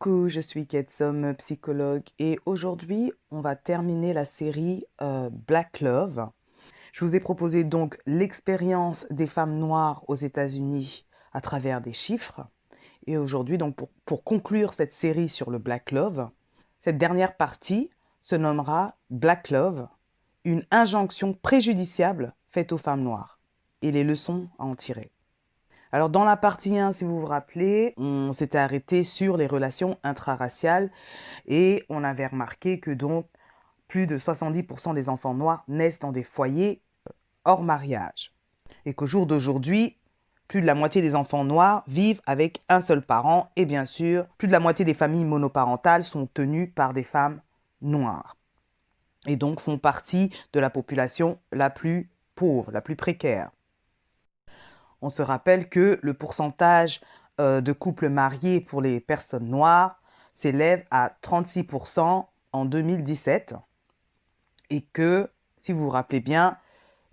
[0.00, 6.30] Coucou, je suis Ketsom, psychologue, et aujourd'hui, on va terminer la série euh, Black Love.
[6.94, 11.04] Je vous ai proposé donc l'expérience des femmes noires aux États-Unis
[11.34, 12.46] à travers des chiffres.
[13.06, 16.30] Et aujourd'hui, donc pour, pour conclure cette série sur le Black Love,
[16.80, 17.90] cette dernière partie
[18.22, 19.86] se nommera Black Love,
[20.44, 23.38] une injonction préjudiciable faite aux femmes noires
[23.82, 25.12] et les leçons à en tirer.
[25.92, 29.98] Alors dans la partie 1, si vous vous rappelez, on s'était arrêté sur les relations
[30.04, 30.90] intraraciales
[31.46, 33.26] et on avait remarqué que donc
[33.88, 37.12] plus de 70% des enfants noirs naissent dans des foyers euh,
[37.44, 38.32] hors mariage.
[38.86, 39.96] Et qu'au jour d'aujourd'hui,
[40.46, 44.26] plus de la moitié des enfants noirs vivent avec un seul parent et bien sûr,
[44.38, 47.40] plus de la moitié des familles monoparentales sont tenues par des femmes
[47.82, 48.36] noires
[49.26, 53.50] et donc font partie de la population la plus pauvre, la plus précaire.
[55.02, 57.00] On se rappelle que le pourcentage
[57.40, 60.00] euh, de couples mariés pour les personnes noires
[60.34, 63.54] s'élève à 36% en 2017
[64.70, 66.56] et que, si vous vous rappelez bien,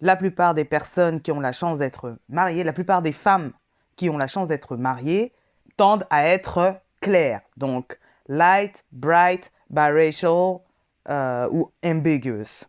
[0.01, 3.51] la plupart des personnes qui ont la chance d'être mariées, la plupart des femmes
[3.95, 5.33] qui ont la chance d'être mariées,
[5.75, 7.41] tendent à être claires.
[7.57, 10.59] Donc, light, bright, biracial
[11.09, 12.65] euh, ou ambiguous.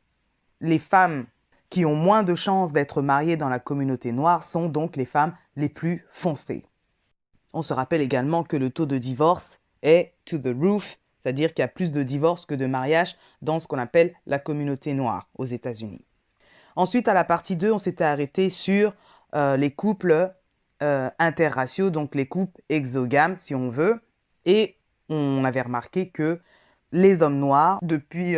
[0.60, 1.26] Les femmes
[1.70, 5.34] qui ont moins de chances d'être mariées dans la communauté noire sont donc les femmes
[5.56, 6.64] les plus foncées.
[7.52, 11.62] On se rappelle également que le taux de divorce est to the roof, c'est-à-dire qu'il
[11.62, 15.28] y a plus de divorces que de mariages dans ce qu'on appelle la communauté noire
[15.36, 16.04] aux États-Unis.
[16.76, 18.94] Ensuite, à la partie 2, on s'était arrêté sur
[19.34, 20.32] euh, les couples
[20.82, 24.00] euh, interraciaux, donc les couples exogames, si on veut.
[24.46, 24.76] Et
[25.08, 26.40] on avait remarqué que
[26.92, 28.36] les hommes noirs, depuis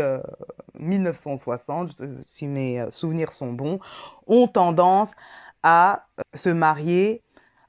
[0.81, 3.79] 1960, euh, si mes euh, souvenirs sont bons,
[4.27, 5.13] ont tendance
[5.63, 7.23] à euh, se marier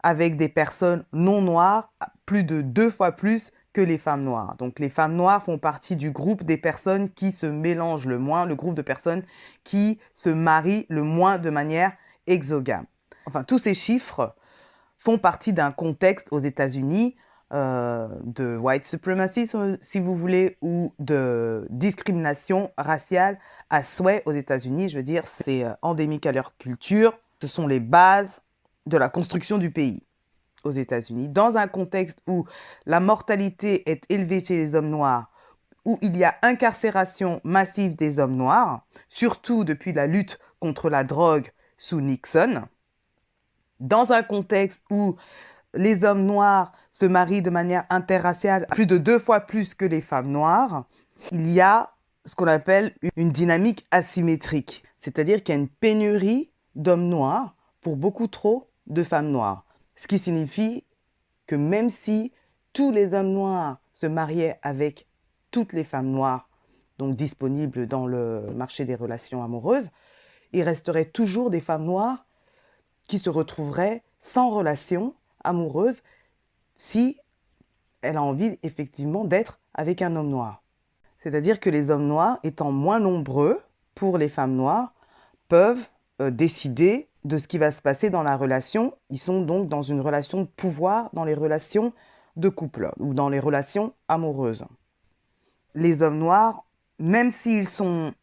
[0.03, 1.91] avec des personnes non noires
[2.25, 4.55] plus de deux fois plus que les femmes noires.
[4.57, 8.45] Donc les femmes noires font partie du groupe des personnes qui se mélangent le moins,
[8.45, 9.23] le groupe de personnes
[9.63, 11.93] qui se marient le moins de manière
[12.27, 12.85] exogame.
[13.27, 14.35] Enfin, tous ces chiffres
[14.97, 17.15] font partie d'un contexte aux États-Unis
[17.53, 19.49] euh, de white supremacy,
[19.81, 23.39] si vous voulez, ou de discrimination raciale
[23.69, 24.87] à souhait aux États-Unis.
[24.87, 27.17] Je veux dire, c'est euh, endémique à leur culture.
[27.41, 28.41] Ce sont les bases
[28.85, 30.03] de la construction du pays
[30.63, 31.27] aux États-Unis.
[31.27, 32.45] Dans un contexte où
[32.85, 35.29] la mortalité est élevée chez les hommes noirs,
[35.83, 41.03] où il y a incarcération massive des hommes noirs, surtout depuis la lutte contre la
[41.03, 42.61] drogue sous Nixon,
[43.79, 45.17] dans un contexte où
[45.73, 50.01] les hommes noirs se marient de manière interraciale plus de deux fois plus que les
[50.01, 50.85] femmes noires,
[51.31, 51.91] il y a
[52.25, 54.83] ce qu'on appelle une dynamique asymétrique.
[54.99, 59.65] C'est-à-dire qu'il y a une pénurie d'hommes noirs pour beaucoup trop de femmes noires.
[59.95, 60.85] Ce qui signifie
[61.47, 62.31] que même si
[62.73, 65.07] tous les hommes noirs se mariaient avec
[65.49, 66.49] toutes les femmes noires,
[66.97, 69.89] donc disponibles dans le marché des relations amoureuses,
[70.53, 72.25] il resterait toujours des femmes noires
[73.07, 76.01] qui se retrouveraient sans relation amoureuse
[76.75, 77.17] si
[78.01, 80.63] elle a envie effectivement d'être avec un homme noir.
[81.19, 83.61] C'est-à-dire que les hommes noirs, étant moins nombreux
[83.93, 84.93] pour les femmes noires,
[85.47, 85.89] peuvent
[86.21, 88.95] euh, décider de ce qui va se passer dans la relation.
[89.09, 91.93] Ils sont donc dans une relation de pouvoir dans les relations
[92.37, 94.65] de couple ou dans les relations amoureuses.
[95.75, 96.65] Les hommes noirs,
[96.97, 98.13] même s'ils sont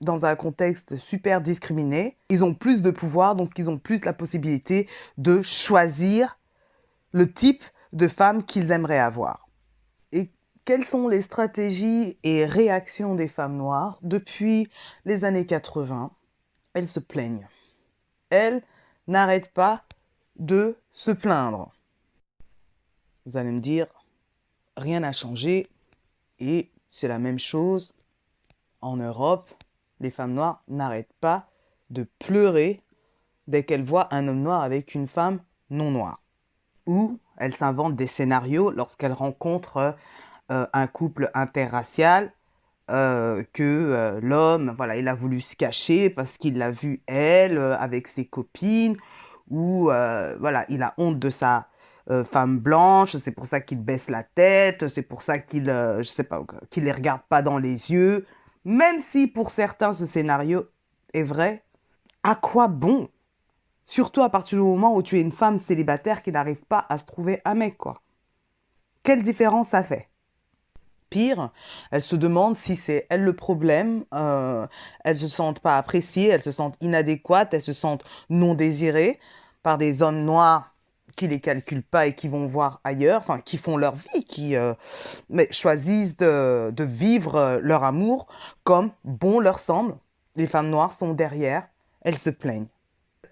[0.00, 4.12] dans un contexte super discriminé, ils ont plus de pouvoir, donc ils ont plus la
[4.12, 6.38] possibilité de choisir
[7.12, 9.48] le type de femmes qu'ils aimeraient avoir.
[10.12, 10.30] Et
[10.64, 14.68] quelles sont les stratégies et réactions des femmes noires depuis
[15.04, 16.10] les années 80
[16.74, 17.48] Elles se plaignent.
[18.30, 18.62] Elles
[19.06, 19.84] n'arrêtent pas
[20.36, 21.72] de se plaindre.
[23.24, 23.86] Vous allez me dire,
[24.76, 25.68] rien n'a changé
[26.38, 27.92] et c'est la même chose
[28.80, 29.50] en Europe.
[30.00, 31.48] Les femmes noires n'arrêtent pas
[31.90, 32.82] de pleurer
[33.46, 36.22] dès qu'elles voient un homme noir avec une femme non noire
[36.88, 39.94] ou elle s'invente des scénarios lorsqu'elle rencontre
[40.50, 42.32] euh, un couple interracial
[42.90, 47.58] euh, que euh, l'homme, voilà, il a voulu se cacher parce qu'il l'a vue elle
[47.58, 48.96] avec ses copines
[49.50, 49.84] ou
[50.40, 51.68] voilà, il a honte de sa
[52.24, 56.24] femme blanche, c'est pour ça qu'il baisse la tête, c'est pour ça qu'il, je sais
[56.24, 58.26] pas, qu'il les regarde pas dans les yeux.
[58.64, 60.66] Même si pour certains ce scénario
[61.14, 61.64] est vrai,
[62.22, 63.08] à quoi bon
[63.90, 66.98] Surtout à partir du moment où tu es une femme célibataire qui n'arrive pas à
[66.98, 67.94] se trouver un mec, quoi.
[69.02, 70.10] Quelle différence ça fait?
[71.08, 71.52] Pire,
[71.90, 74.66] elles se demandent si c'est elles le problème, euh,
[75.04, 79.18] elles se sentent pas appréciées, elles se sentent inadéquates, elles se sentent non désirées
[79.62, 80.74] par des hommes noirs
[81.16, 84.74] qui les calculent pas et qui vont voir ailleurs, qui font leur vie, qui euh,
[85.30, 88.26] mais choisissent de, de vivre euh, leur amour
[88.64, 89.96] comme bon leur semble.
[90.36, 91.66] Les femmes noires sont derrière,
[92.02, 92.68] elles se plaignent.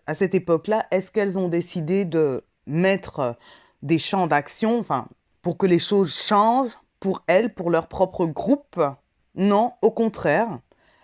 [0.07, 3.37] À cette époque-là, est-ce qu'elles ont décidé de mettre
[3.83, 5.09] des champs d'action, enfin,
[5.43, 8.81] pour que les choses changent pour elles, pour leur propre groupe?
[9.35, 10.61] Non, au contraire,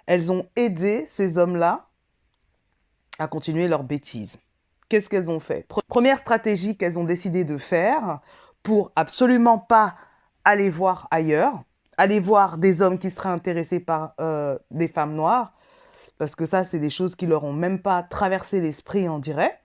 [0.06, 1.88] elles ont aidé ces hommes-là
[3.18, 4.38] à continuer leur bêtise.
[4.88, 5.66] Qu'est-ce qu'elles ont fait?
[5.88, 8.20] Première stratégie qu'elles ont décidé de faire
[8.62, 9.96] pour absolument pas
[10.44, 11.62] aller voir ailleurs,
[11.96, 15.54] aller voir des hommes qui seraient intéressés par euh, des femmes noires,
[16.22, 19.60] parce que ça, c'est des choses qui leur ont même pas traversé l'esprit, en dirait,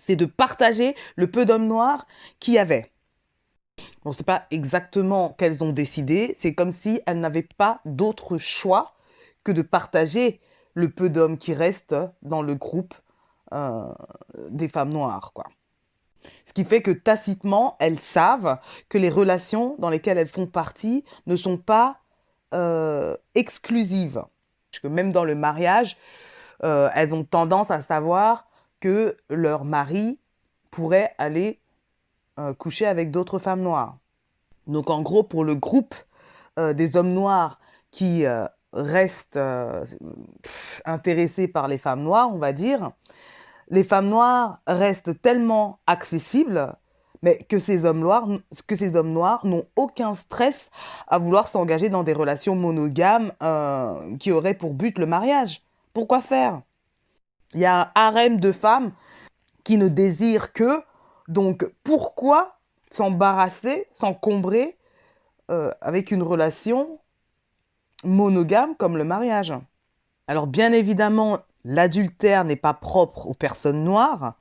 [0.00, 2.08] c'est de partager le peu d'hommes noirs
[2.40, 2.90] qu'il y avait.
[4.04, 8.36] On ne sait pas exactement qu'elles ont décidé, c'est comme si elles n'avaient pas d'autre
[8.36, 8.96] choix
[9.44, 10.40] que de partager
[10.74, 12.94] le peu d'hommes qui restent dans le groupe
[13.52, 13.94] euh,
[14.48, 15.32] des femmes noires.
[16.46, 18.58] Ce qui fait que tacitement, elles savent
[18.88, 22.00] que les relations dans lesquelles elles font partie ne sont pas
[22.54, 24.24] euh, exclusives.
[24.82, 25.96] Que même dans le mariage,
[26.62, 28.46] euh, elles ont tendance à savoir
[28.80, 30.18] que leur mari
[30.70, 31.60] pourrait aller
[32.58, 33.98] coucher avec d'autres femmes noires.
[34.66, 35.94] Donc en gros, pour le groupe
[36.56, 38.24] des hommes noirs qui
[38.72, 39.38] restent
[40.86, 42.92] intéressés par les femmes noires, on va dire,
[43.68, 46.74] les femmes noires restent tellement accessibles
[47.22, 48.28] mais que ces hommes noirs,
[48.66, 50.70] que ces hommes noirs n'ont aucun stress
[51.06, 55.62] à vouloir s'engager dans des relations monogames euh, qui auraient pour but le mariage.
[55.92, 56.62] Pourquoi faire?
[57.54, 58.92] Il y a un harem de femmes
[59.64, 60.82] qui ne désirent que,
[61.28, 62.56] donc pourquoi
[62.90, 64.76] s'embarrasser, s'encombrer
[65.50, 66.98] euh, avec une relation
[68.04, 69.54] monogame comme le mariage?
[70.26, 74.34] Alors bien évidemment, l'adultère n'est pas propre aux personnes noires,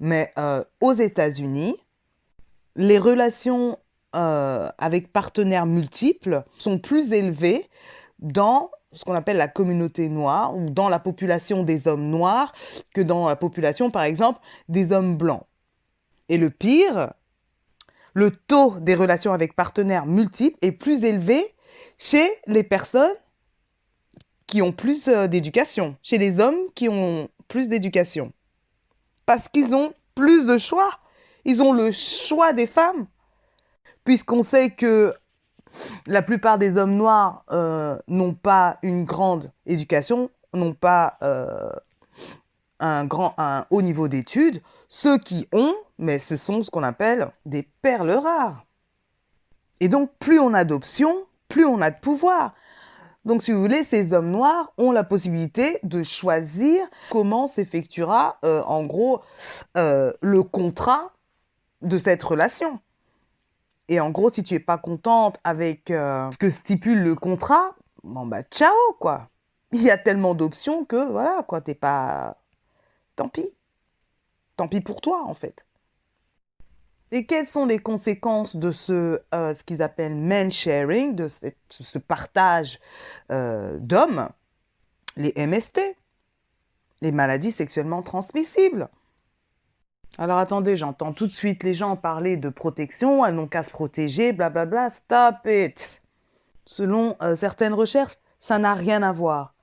[0.00, 1.76] mais euh, aux États-Unis,
[2.76, 3.78] les relations
[4.14, 7.68] euh, avec partenaires multiples sont plus élevées
[8.20, 12.52] dans ce qu'on appelle la communauté noire ou dans la population des hommes noirs
[12.94, 15.44] que dans la population, par exemple, des hommes blancs.
[16.28, 17.12] Et le pire,
[18.14, 21.44] le taux des relations avec partenaires multiples est plus élevé
[21.98, 23.14] chez les personnes
[24.46, 28.32] qui ont plus euh, d'éducation, chez les hommes qui ont plus d'éducation.
[29.26, 30.90] Parce qu'ils ont plus de choix.
[31.44, 33.06] Ils ont le choix des femmes.
[34.04, 35.14] Puisqu'on sait que
[36.06, 41.70] la plupart des hommes noirs euh, n'ont pas une grande éducation, n'ont pas euh,
[42.80, 44.62] un, grand, un haut niveau d'études.
[44.88, 48.64] Ceux qui ont, mais ce sont ce qu'on appelle des perles rares.
[49.80, 52.54] Et donc, plus on a d'options, plus on a de pouvoir.
[53.24, 58.62] Donc, si vous voulez, ces hommes noirs ont la possibilité de choisir comment s'effectuera, euh,
[58.64, 59.22] en gros,
[59.74, 61.13] le contrat
[61.84, 62.80] de cette relation.
[63.88, 67.74] Et en gros, si tu es pas contente avec euh, ce que stipule le contrat,
[68.02, 69.28] bon bah ciao quoi.
[69.72, 72.36] Il y a tellement d'options que voilà quoi, t'es pas.
[73.16, 73.50] Tant pis.
[74.56, 75.66] Tant pis pour toi en fait.
[77.12, 82.80] Et quelles sont les conséquences de ce, euh, qu'ils appellent men sharing, de ce partage
[83.30, 84.28] euh, d'hommes?
[85.16, 85.80] Les MST,
[87.02, 88.88] les maladies sexuellement transmissibles.
[90.16, 93.70] Alors attendez, j'entends tout de suite les gens parler de protection, elles n'ont qu'à se
[93.70, 96.00] protéger, blablabla, stop it.
[96.66, 99.54] Selon euh, certaines recherches, ça n'a rien à voir.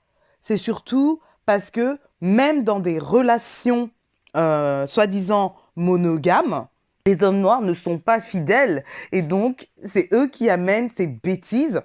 [0.42, 3.90] C'est surtout parce que même dans des relations
[4.34, 6.68] soi-disant monogames,
[7.06, 11.82] les hommes noirs ne sont pas fidèles et donc c'est eux qui amènent ces bêtises.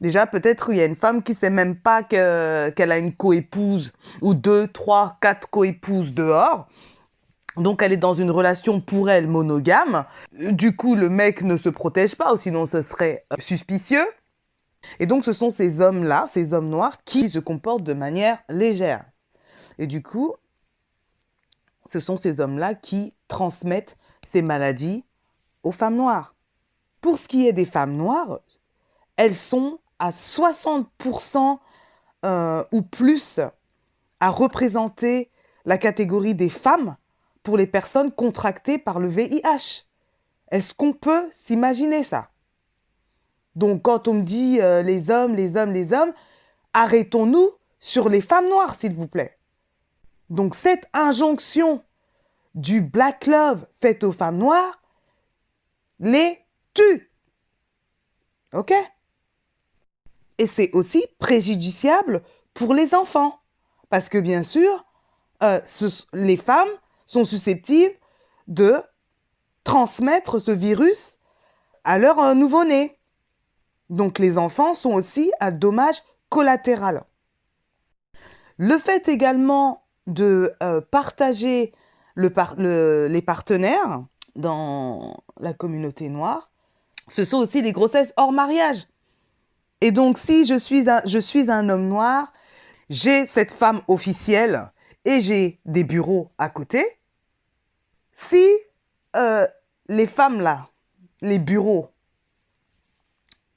[0.00, 3.92] Déjà, peut-être il y a une femme qui sait même pas qu'elle a une coépouse
[4.20, 6.68] ou deux, trois, quatre coépouses dehors.
[7.60, 10.04] Donc elle est dans une relation pour elle monogame.
[10.32, 14.06] Du coup, le mec ne se protège pas, sinon ce serait euh, suspicieux.
[15.00, 19.04] Et donc ce sont ces hommes-là, ces hommes noirs, qui se comportent de manière légère.
[19.78, 20.34] Et du coup,
[21.86, 23.96] ce sont ces hommes-là qui transmettent
[24.26, 25.04] ces maladies
[25.62, 26.34] aux femmes noires.
[27.00, 28.40] Pour ce qui est des femmes noires,
[29.16, 31.58] elles sont à 60%
[32.24, 33.40] euh, ou plus
[34.20, 35.30] à représenter
[35.64, 36.96] la catégorie des femmes
[37.56, 39.84] les personnes contractées par le VIH.
[40.50, 42.30] Est-ce qu'on peut s'imaginer ça?
[43.54, 46.12] Donc quand on me dit euh, les hommes, les hommes, les hommes,
[46.72, 47.50] arrêtons-nous
[47.80, 49.38] sur les femmes noires, s'il vous plaît.
[50.30, 51.82] Donc cette injonction
[52.54, 54.80] du black love fait aux femmes noires
[56.00, 56.38] les
[56.74, 57.10] tue.
[58.52, 58.72] OK?
[60.38, 62.22] Et c'est aussi préjudiciable
[62.54, 63.40] pour les enfants.
[63.90, 64.84] Parce que bien sûr,
[65.42, 65.60] euh,
[66.12, 66.68] les femmes
[67.08, 67.96] sont susceptibles
[68.46, 68.76] de
[69.64, 71.14] transmettre ce virus
[71.82, 72.96] à leur euh, nouveau-né.
[73.90, 77.02] Donc les enfants sont aussi un dommage collatéral.
[78.58, 81.72] Le fait également de euh, partager
[82.16, 86.50] les partenaires dans la communauté noire,
[87.08, 88.88] ce sont aussi les grossesses hors mariage.
[89.80, 92.32] Et donc si je suis un, je suis un homme noir,
[92.90, 94.70] j'ai cette femme officielle
[95.04, 96.97] et j'ai des bureaux à côté,
[98.18, 98.44] si
[99.14, 99.46] euh,
[99.86, 100.68] les femmes là,
[101.20, 101.92] les bureaux,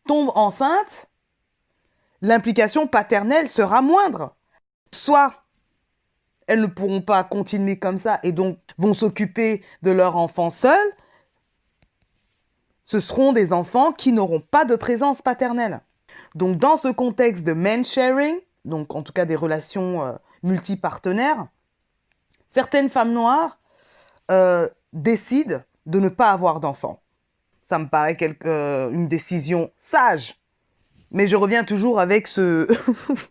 [0.06, 1.08] tombent enceintes,
[2.22, 4.36] l'implication paternelle sera moindre.
[4.94, 5.34] Soit
[6.46, 10.92] elles ne pourront pas continuer comme ça et donc vont s'occuper de leur enfant seul,
[12.84, 15.82] ce seront des enfants qui n'auront pas de présence paternelle.
[16.36, 20.14] Donc dans ce contexte de man sharing, donc en tout cas des relations euh,
[20.44, 21.48] multipartenaires,
[22.48, 23.58] certaines femmes noires
[24.32, 27.02] euh, décident de ne pas avoir d'enfants.
[27.64, 30.40] Ça me paraît quelque, euh, une décision sage.
[31.12, 32.68] Mais je reviens toujours avec ce...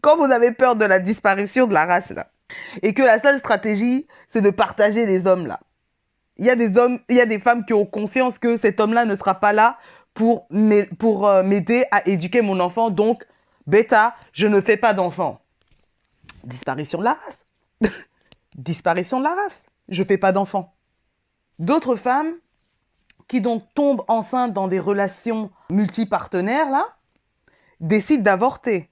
[0.00, 2.30] Quand vous avez peur de la disparition de la race, là,
[2.82, 5.60] et que la seule stratégie, c'est de partager les hommes, là.
[6.38, 8.78] Il y a des hommes, il y a des femmes qui ont conscience que cet
[8.78, 9.78] homme-là ne sera pas là
[10.12, 12.90] pour euh, m'aider à éduquer mon enfant.
[12.90, 13.26] Donc,
[13.66, 15.40] bêta, je ne fais pas d'enfant.
[16.44, 17.46] Disparition de la race.
[18.56, 19.64] Disparition de la race.
[19.88, 20.74] Je fais pas d'enfant.
[21.58, 22.32] D'autres femmes
[23.28, 26.86] qui donc tombent enceintes dans des relations multipartenaires, là,
[27.80, 28.90] décident d'avorter.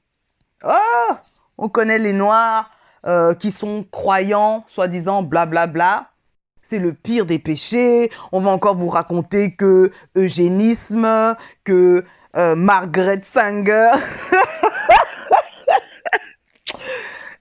[0.64, 1.14] Oh
[1.58, 2.70] On connaît les Noirs
[3.06, 5.66] euh, qui sont croyants, soi-disant, blablabla.
[5.66, 6.10] Bla
[6.64, 8.10] c'est le pire des péchés.
[8.32, 12.04] On va encore vous raconter que eugénisme, que
[12.36, 13.90] euh, Margaret Sanger.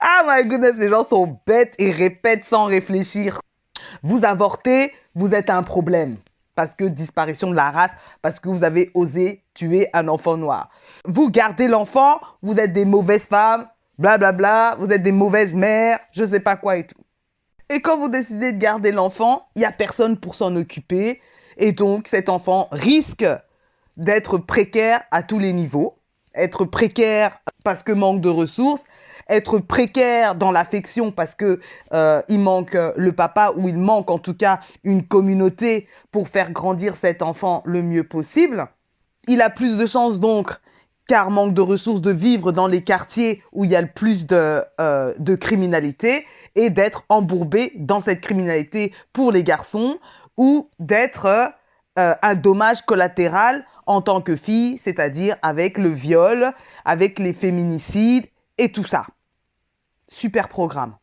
[0.03, 3.39] ah my goodness, les gens sont bêtes et répètent sans réfléchir.
[4.01, 6.17] Vous avortez, vous êtes un problème.
[6.55, 10.69] Parce que disparition de la race, parce que vous avez osé tuer un enfant noir.
[11.05, 13.67] Vous gardez l'enfant, vous êtes des mauvaises femmes,
[13.98, 17.01] blablabla, bla bla, vous êtes des mauvaises mères, je sais pas quoi et tout.
[17.69, 21.22] Et quand vous décidez de garder l'enfant, il n'y a personne pour s'en occuper.
[21.57, 23.25] Et donc, cet enfant risque
[23.95, 25.98] d'être précaire à tous les niveaux.
[26.36, 28.83] Être précaire parce que manque de ressources,
[29.30, 31.60] être précaire dans l'affection parce que
[31.94, 36.51] euh, il manque le papa ou il manque en tout cas une communauté pour faire
[36.51, 38.68] grandir cet enfant le mieux possible.
[39.27, 40.51] Il a plus de chances donc,
[41.08, 44.27] car manque de ressources, de vivre dans les quartiers où il y a le plus
[44.27, 46.25] de, euh, criminalité
[46.56, 49.98] et d'être embourbé dans cette criminalité pour les garçons
[50.38, 51.53] ou d'être
[52.00, 56.53] euh, un dommage collatéral en tant que fille, c'est-à-dire avec le viol,
[56.86, 58.25] avec les féminicides
[58.58, 59.06] et tout ça.
[60.13, 60.96] Super programme.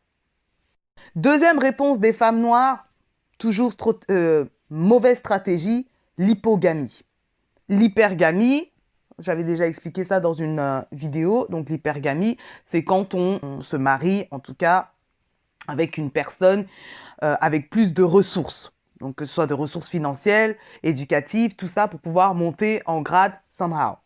[1.17, 2.87] Deuxième réponse des femmes noires,
[3.39, 3.73] toujours
[4.09, 7.01] euh, mauvaise stratégie, l'hypogamie.
[7.67, 8.71] L'hypergamie,
[9.19, 14.27] j'avais déjà expliqué ça dans une euh, vidéo, donc l'hypergamie, c'est quand on, se marie,
[14.31, 14.93] en tout cas
[15.67, 16.65] avec une personne
[17.21, 18.71] euh, avec plus de ressources.
[19.01, 23.33] Donc que ce soit de ressources financières, éducatives, tout ça pour pouvoir monter en grade
[23.51, 23.97] somehow.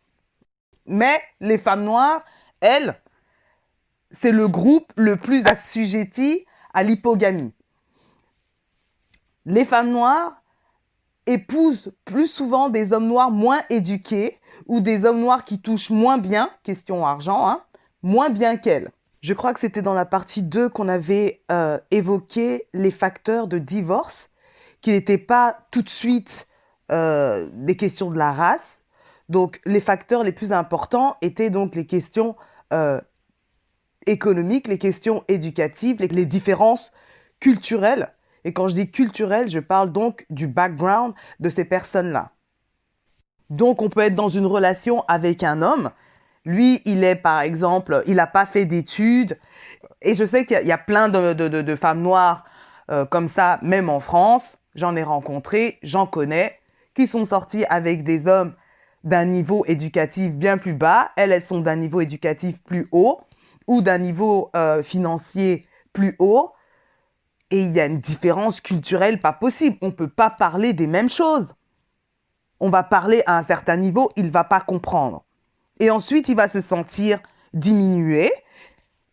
[0.88, 2.26] Mais les femmes noires,
[2.60, 3.00] elles,
[4.16, 7.54] c'est le groupe le plus assujetti à l'hypogamie.
[9.46, 10.42] Les femmes noires
[11.28, 16.18] épousent plus souvent des hommes noirs moins éduqués ou des hommes noirs qui touchent moins
[16.18, 17.62] bien, question argent, hein,
[18.04, 18.90] moins bien qu'elles.
[19.22, 23.58] Je crois que c'était dans la partie 2 qu'on avait euh, évoqué les facteurs de
[23.58, 24.30] divorce,
[24.82, 26.48] qui n'étaient pas tout de suite
[26.92, 28.80] euh, des questions de la race.
[29.28, 32.36] Donc les facteurs les plus importants étaient donc les questions
[32.72, 33.02] euh,
[34.06, 36.92] économiques, les questions éducatives, les, différences
[37.40, 38.10] culturelles.
[38.44, 42.32] Et quand je dis culturelles, je parle donc du background de ces personnes-là.
[43.50, 45.92] Donc on peut être dans une relation avec un homme
[46.46, 49.38] lui, il est, par exemple, il n'a pas fait d'études.
[50.02, 52.46] Et je sais qu'il y, a plein de, femmes noires
[52.92, 54.58] euh, comme ça, même en France.
[54.76, 56.60] J'en ai rencontré, j'en connais,
[56.94, 58.54] qui sont sorties avec des hommes
[59.04, 61.12] d'un niveau éducatif bien plus bas.
[61.16, 63.22] Elles, elles sont d'un niveau éducatif plus haut
[63.68, 66.52] ou d'un niveau euh, financier plus haut.
[67.52, 69.78] Et il y a une différence culturelle pas possible.
[69.82, 71.54] On ne peut pas parler des mêmes choses.
[72.60, 75.26] On va parler à un certain niveau, il ne va pas comprendre.
[75.80, 77.20] Et ensuite, il va se sentir
[77.54, 78.32] diminué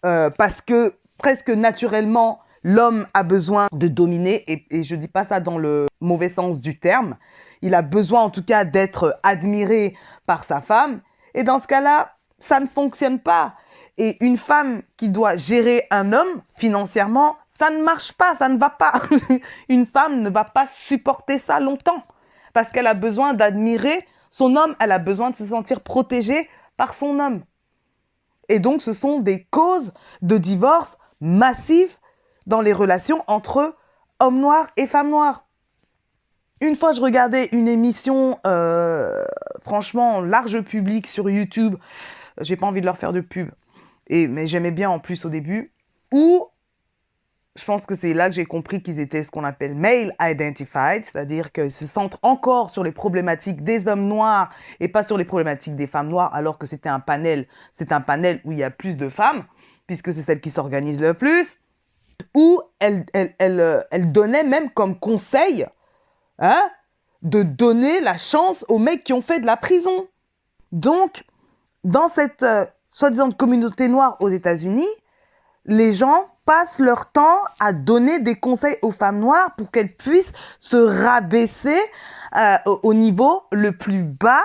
[0.04, 5.24] euh, parce que presque naturellement, l'homme a besoin de dominer, et, je ne dis pas
[5.24, 7.16] ça dans le mauvais sens du terme,
[7.60, 11.00] il a besoin en tout cas d'être admiré par sa femme,
[11.34, 13.54] et dans ce cas-là, ça ne fonctionne pas.
[13.98, 18.58] Et une femme qui doit gérer un homme financièrement, Ça ne marche pas, ça ne
[18.58, 18.94] va pas.
[19.68, 22.02] Une femme ne va pas supporter ça longtemps
[22.52, 26.94] parce qu'elle a besoin d'admirer son homme, elle a besoin de se sentir protégée par
[26.94, 27.42] son homme.
[28.48, 31.96] Et donc, ce sont des causes de divorce massives
[32.46, 33.76] dans les relations entre
[34.20, 35.46] hommes noirs et femmes noires.
[36.60, 39.24] Une fois, je regardais une émission, euh,
[39.60, 41.76] franchement, large public sur YouTube.
[42.40, 43.50] J'ai pas envie de leur faire de pub,
[44.08, 45.72] et, mais j'aimais bien en plus au début,
[46.12, 46.48] où
[47.54, 51.04] je pense que c'est là que j'ai compris qu'ils étaient ce qu'on appelle male identified,
[51.04, 55.24] c'est-à-dire qu'ils se centrent encore sur les problématiques des hommes noirs et pas sur les
[55.24, 58.62] problématiques des femmes noires, alors que c'était un panel, c'est un panel où il y
[58.62, 59.44] a plus de femmes,
[59.86, 61.58] puisque c'est celle qui s'organise le plus,
[62.34, 65.66] où elle, elle, elle, euh, elle, donnait même comme conseil
[66.38, 66.70] hein,
[67.20, 70.08] de donner la chance aux mecs qui ont fait de la prison.
[70.70, 71.24] Donc,
[71.84, 74.88] dans cette euh, soi-disant communauté noire aux États-Unis,
[75.64, 80.32] les gens passent leur temps à donner des conseils aux femmes noires pour qu'elles puissent
[80.60, 81.78] se rabaisser
[82.36, 84.42] euh, au niveau le plus bas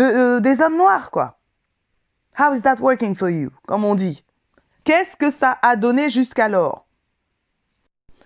[0.00, 1.38] euh, des hommes noirs, quoi.
[2.38, 3.50] How is that working for you?
[3.66, 4.24] Comme on dit.
[4.84, 6.86] Qu'est-ce que ça a donné jusqu'alors?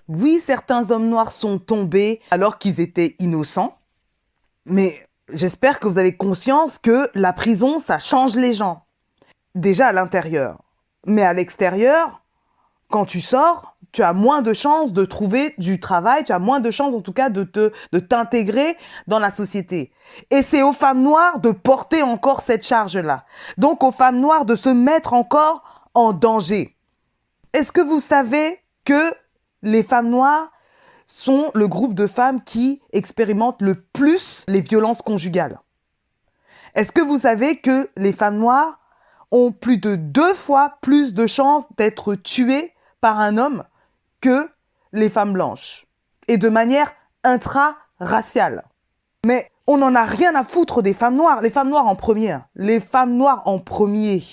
[0.09, 3.77] Oui, certains hommes noirs sont tombés alors qu'ils étaient innocents,
[4.65, 8.86] mais j'espère que vous avez conscience que la prison, ça change les gens.
[9.57, 10.63] Déjà à l'intérieur.
[11.07, 12.23] Mais à l'extérieur,
[12.91, 16.61] quand tu sors, tu as moins de chances de trouver du travail, tu as moins
[16.61, 17.43] de chances en tout cas de
[17.99, 19.93] t'intégrer dans la société.
[20.31, 23.25] Et c'est aux femmes noires de porter encore cette charge-là.
[23.57, 26.77] Donc aux femmes noires de se mettre encore en danger.
[27.55, 29.15] Est-ce que vous savez que
[29.63, 30.53] les femmes noires
[31.07, 35.59] sont le groupe de femmes qui expérimentent le plus les violences conjugales?
[36.75, 38.81] Est-ce que vous savez que les femmes noires
[39.37, 43.65] ont plus de deux fois plus de chances d'être tuées par un homme
[44.23, 44.49] que
[44.93, 45.87] les femmes blanches
[46.27, 46.91] et de manière
[47.23, 48.65] intra-raciale.
[49.27, 52.39] Mais on n'en a rien à foutre des femmes noires, les femmes noires en premier,
[52.55, 54.25] les femmes noires en premier.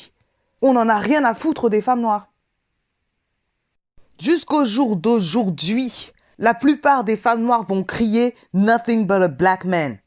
[0.62, 2.30] On n'en a rien à foutre des femmes noires.
[4.21, 9.97] Jusqu'au jour d'aujourd'hui, la plupart des femmes noires vont crier Nothing but a black man.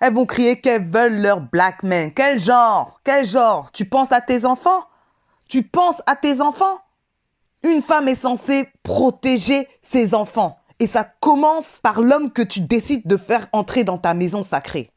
[0.00, 2.12] Elles vont crier qu'elles veulent leur black man.
[2.12, 3.00] Quel genre?
[3.02, 3.70] Quel genre?
[3.72, 4.84] Tu penses à tes enfants?
[5.48, 6.78] Tu penses à tes enfants?
[7.64, 10.58] Une femme est censée protéger ses enfants.
[10.78, 14.92] Et ça commence par l'homme que tu décides de faire entrer dans ta maison sacrée.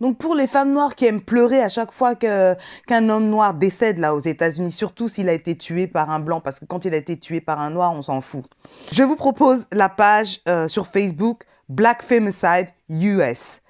[0.00, 3.98] Donc pour les femmes noires qui aiment pleurer à chaque fois qu'un homme noir décède
[3.98, 6.94] là aux États-Unis, surtout s'il a été tué par un blanc, parce que quand il
[6.94, 8.44] a été tué par un noir, on s'en fout.
[8.92, 13.60] Je vous propose la page euh, sur Facebook Black Femicide US.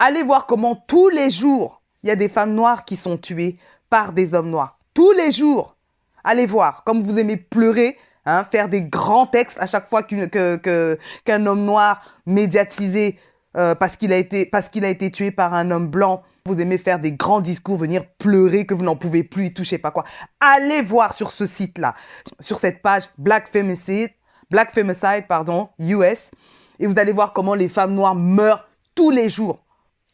[0.00, 3.58] Allez voir comment tous les jours il y a des femmes noires qui sont tuées
[3.90, 4.78] par des hommes noirs.
[4.94, 5.76] Tous les jours.
[6.22, 11.46] Allez voir, comme vous aimez pleurer, hein, faire des grands textes à chaque fois qu'un
[11.46, 13.18] homme noir médiatisé
[13.56, 16.22] euh, parce qu'il a été tué par un homme blanc.
[16.46, 19.78] Vous aimez faire des grands discours, venir pleurer que vous n'en pouvez plus et toucher
[19.78, 20.04] pas quoi.
[20.38, 21.94] Allez voir sur ce site-là,
[22.38, 24.10] sur cette page Black Femicide,
[24.50, 26.30] Black Femicide, pardon, US,
[26.78, 29.60] et vous allez voir comment les femmes noires meurent tous les jours,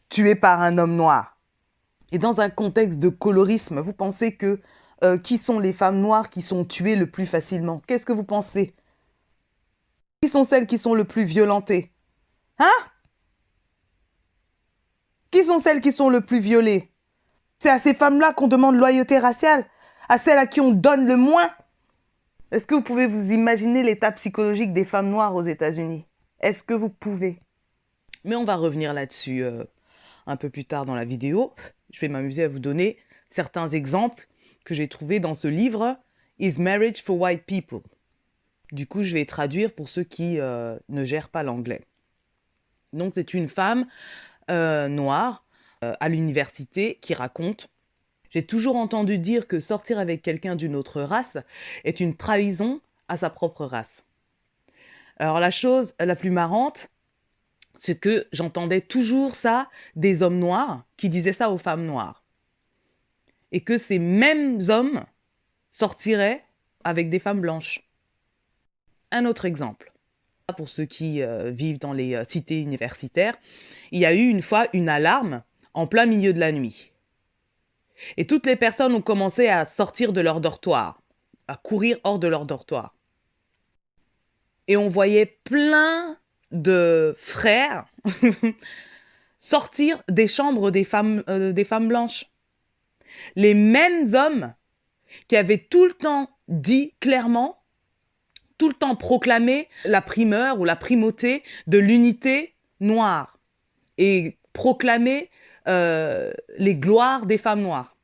[0.09, 1.37] tuées par un homme noir.
[2.11, 4.61] Et dans un contexte de colorisme, vous pensez que
[5.03, 7.81] euh, qui sont les femmes noires qui sont tuées le plus facilement?
[7.85, 8.73] Qu'est-ce que vous pensez?
[10.21, 11.91] Qui sont celles qui sont le plus violentées?
[12.59, 12.69] Hein?
[15.31, 16.91] Qui sont celles qui sont le plus violées?
[17.59, 19.65] C'est à ces femmes-là qu'on demande loyauté raciale,
[20.07, 21.49] à celles à qui on donne le moins.
[22.51, 26.05] Est-ce que vous pouvez vous imaginer l'état psychologique des femmes noires aux États-Unis?
[26.39, 27.39] Est-ce que vous pouvez?
[28.23, 29.65] Mais on va revenir là-dessus euh,
[30.27, 31.53] un peu plus tard dans la vidéo.
[31.91, 32.97] Je vais m'amuser à vous donner
[33.29, 34.27] certains exemples
[34.63, 35.97] que j'ai trouvé dans ce livre,
[36.39, 37.81] Is Marriage for White People?
[38.71, 41.81] Du coup, je vais traduire pour ceux qui euh, ne gèrent pas l'anglais.
[42.93, 43.85] Donc, c'est une femme
[44.49, 45.45] euh, noire
[45.83, 47.69] euh, à l'université qui raconte
[48.31, 51.37] J'ai toujours entendu dire que sortir avec quelqu'un d'une autre race
[51.83, 54.03] est une trahison à sa propre race.
[55.17, 56.89] Alors, la chose la plus marrante,
[57.77, 62.25] c'est que j'entendais toujours ça des hommes noirs qui disaient ça aux femmes noires
[63.51, 65.05] et que ces mêmes hommes
[65.71, 66.43] sortiraient
[66.83, 67.87] avec des femmes blanches.
[69.11, 69.93] Un autre exemple.
[70.57, 73.35] Pour ceux qui euh, vivent dans les euh, cités universitaires,
[73.91, 75.41] il y a eu une fois une alarme
[75.73, 76.91] en plein milieu de la nuit.
[78.17, 81.01] Et toutes les personnes ont commencé à sortir de leur dortoir,
[81.47, 82.95] à courir hors de leur dortoir.
[84.67, 86.17] Et on voyait plein
[86.51, 87.85] de frères
[89.39, 92.25] sortir des chambres des femmes, euh, des femmes blanches.
[93.35, 94.53] Les mêmes hommes
[95.27, 97.61] qui avaient tout le temps dit clairement
[98.57, 103.37] tout le temps proclamer la primeur ou la primauté de l'unité noire
[103.97, 105.29] et proclamer
[105.67, 107.95] euh, les gloires des femmes noires.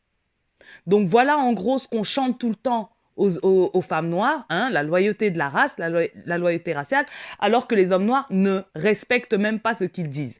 [0.87, 4.83] Donc voilà en gros ce qu'on chante tout le temps aux, femmes noires, hein, la
[4.83, 7.05] loyauté de la race, la, loyauté raciale,
[7.39, 10.39] alors que les hommes noirs ne respectent même pas ce qu'ils disent.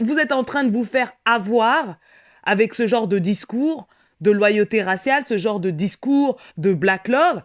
[0.00, 1.96] Vous êtes en train de vous faire avoir
[2.44, 3.88] avec ce genre de discours
[4.20, 7.42] de loyauté raciale, ce genre de discours de black love,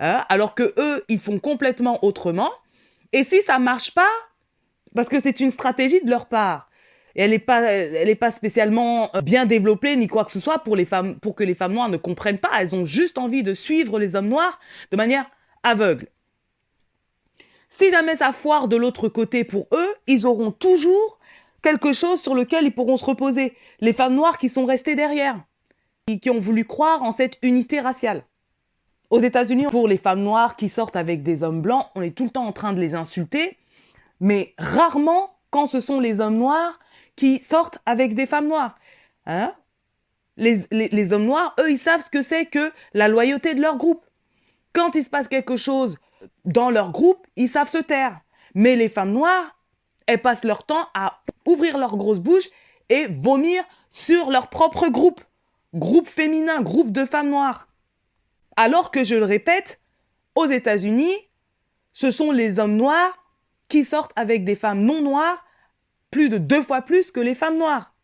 [0.00, 2.50] hein, alors que eux, ils font complètement autrement.
[3.12, 4.10] Et si ça marche pas,
[4.94, 6.68] parce que c'est une stratégie de leur part,
[7.16, 10.58] et elle n'est pas, elle pas spécialement euh, bien développée ni quoi que ce soit
[10.58, 12.50] pour les femmes, pour que les femmes noires ne comprennent pas.
[12.60, 15.24] Elles ont juste envie de suivre les hommes noirs de manière
[15.62, 16.08] aveugle.
[17.70, 21.18] Si jamais ça foire de l'autre côté pour eux, ils auront toujours
[21.62, 23.56] quelque chose sur lequel ils pourront se reposer.
[23.80, 25.42] Les femmes noires qui sont restées derrière,
[26.20, 28.24] qui ont voulu croire en cette unité raciale.
[29.08, 32.24] Aux États-Unis, pour les femmes noires qui sortent avec des hommes blancs, on est tout
[32.24, 33.56] le temps en train de les insulter,
[34.20, 36.78] mais rarement quand ce sont les hommes noirs
[37.16, 38.78] qui sortent avec des femmes noires.
[39.26, 39.52] Hein?
[40.36, 43.78] Les, les, hommes noirs, eux, ils savent ce que c'est que la loyauté de leur
[43.78, 44.04] groupe.
[44.74, 45.96] Quand il se passe quelque chose
[46.44, 48.20] dans leur groupe, ils savent se taire.
[48.54, 49.58] Mais les femmes noires,
[50.06, 52.50] elles passent leur temps à ouvrir leur grosse bouche
[52.90, 55.22] et vomir sur leur propre groupe.
[55.74, 57.68] Groupe féminin, groupe de femmes noires.
[58.56, 59.80] Alors que, je le répète,
[60.34, 61.16] aux États-Unis,
[61.94, 63.26] ce sont les hommes noirs
[63.68, 65.45] qui sortent avec des femmes non noires
[66.10, 67.94] plus de deux fois plus que les femmes noires.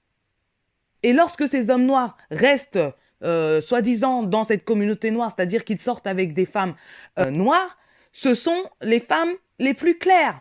[1.03, 2.79] Et lorsque ces hommes noirs restent
[3.23, 6.75] euh, soi-disant dans cette communauté noire, c'est-à-dire qu'ils sortent avec des femmes
[7.19, 7.79] euh, noires,
[8.13, 10.41] ce sont les femmes les plus claires.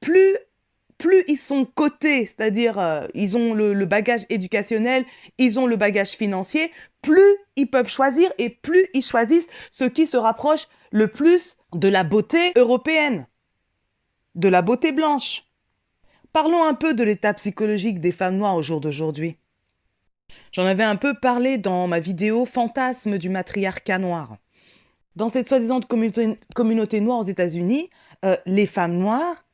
[0.00, 0.36] Plus,
[0.98, 5.04] plus ils sont cotés, c'est-à-dire euh, ils ont le, le, bagage éducationnel,
[5.38, 10.06] ils ont le bagage financier, plus ils peuvent choisir et plus ils choisissent ce qui
[10.06, 13.26] se rapproche le plus de la beauté européenne,
[14.34, 15.44] de la beauté blanche.
[16.32, 19.36] Parlons un peu de l'état psychologique des femmes noires au jour d'aujourd'hui.
[20.52, 24.36] J'en avais un peu parlé dans ma vidéo Fantasme du matriarcat noir.
[25.16, 25.80] Dans cette soi-disant
[26.54, 27.90] communauté, noire aux États-Unis,
[28.24, 29.44] euh, les femmes noires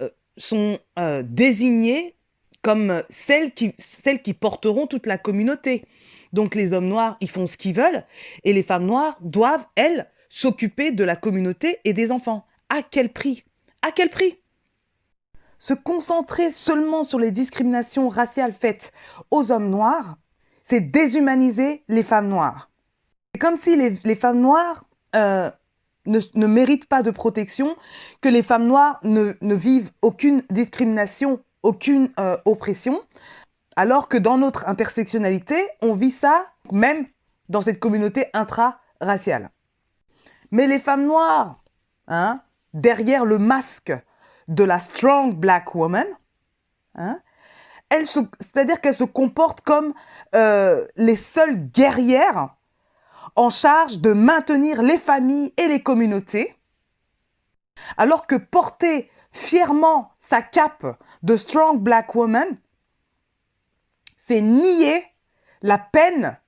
[0.00, 2.14] euh, sont euh, désignées
[2.62, 5.84] comme celles qui, celles qui porteront toute la communauté.
[6.32, 8.04] Donc les hommes noirs, ils font ce qu'ils veulent,
[8.44, 12.46] et les femmes noires doivent, elles, s'occuper de la communauté et des enfants.
[12.68, 13.44] À quel prix?
[13.82, 14.38] À quel prix?
[15.58, 18.92] Se concentrer seulement sur les discriminations raciales faites
[19.30, 20.16] aux hommes noirs,
[20.64, 22.70] c'est déshumaniser les femmes noires.
[23.34, 25.50] C'est comme si les, femmes noires euh,
[26.06, 27.76] ne, méritent pas de protection,
[28.20, 33.00] que les femmes noires ne, vivent aucune discrimination, aucune euh, oppression,
[33.76, 37.06] alors que dans notre intersectionnalité, on vit ça même
[37.48, 39.50] dans cette communauté intra-raciale.
[40.50, 41.62] Mais les femmes noires,
[42.08, 42.40] hein,
[42.72, 43.92] derrière le masque
[44.48, 46.06] de la strong black woman,
[46.94, 47.18] hein,
[47.90, 49.94] c'est-à-dire qu'elle se comporte comme
[50.34, 52.54] euh, les seules guerrières
[53.36, 56.56] en charge de maintenir les familles et les communautés,
[57.96, 60.86] alors que porter fièrement sa cape
[61.22, 62.58] de strong black woman,
[64.16, 65.04] c'est nier
[65.62, 66.38] la peine,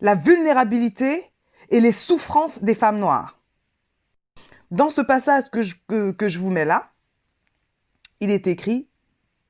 [0.00, 1.30] la vulnérabilité
[1.68, 3.38] et les souffrances des femmes noires.
[4.72, 6.90] Dans ce passage que je, que, je vous mets là,
[8.20, 8.88] il est écrit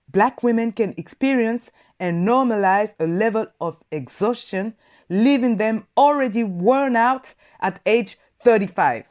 [0.08, 4.72] Black women can experience and normalize a level of exhaustion,
[5.08, 9.04] leaving them already worn out at age 35.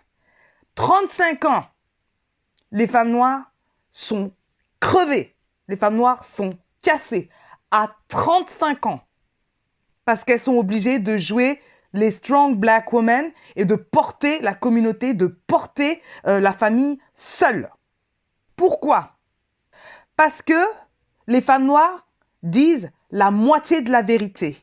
[0.76, 1.66] 35 ans,
[2.74, 3.50] les femmes noires
[3.94, 4.34] sont
[4.82, 5.34] crevées,
[5.70, 7.30] les femmes noires sont cassées
[7.72, 9.02] à 35 ans
[10.04, 11.62] parce qu'elles sont obligées de jouer
[11.94, 17.70] les strong black women et de porter la communauté, de porter euh, la famille seule.
[18.56, 19.18] Pourquoi?
[20.16, 20.64] Parce que
[21.28, 22.08] les femmes noires
[22.44, 24.62] disent la moitié de la vérité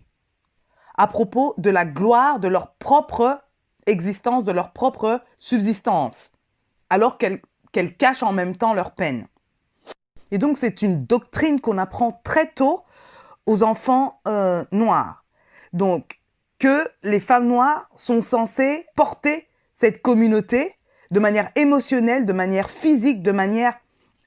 [0.97, 3.41] à propos de la gloire de leur propre
[3.87, 6.33] existence, de leur propre subsistance,
[6.91, 9.27] alors qu'elles cachent en même temps leur peine.
[10.31, 12.83] Et donc c'est une doctrine qu'on apprend très tôt
[13.47, 15.25] aux enfants euh, noirs.
[15.73, 16.18] Donc
[16.59, 20.75] que les femmes noires sont censées porter cette communauté
[21.11, 23.75] de manière émotionnelle, de manière physique, de manière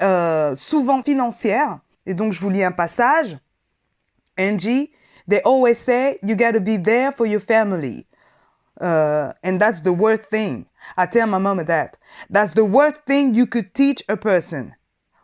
[0.02, 1.80] euh, souvent financière.
[2.06, 3.38] Et donc, je vous lis un passage.
[4.40, 4.92] Angie,
[5.28, 8.08] they always say you got to be there for your family.
[8.80, 10.66] Uh, and that's the worst thing.
[10.98, 11.98] I tell my mom that.
[12.30, 14.74] That's the worst thing you could teach a person.